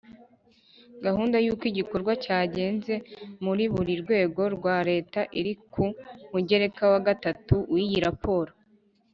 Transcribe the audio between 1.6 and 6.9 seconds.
igikorwa cyagenze muri buri rwego rwa leta iri ku mugereka